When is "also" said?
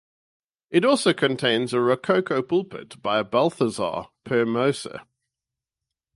0.83-1.13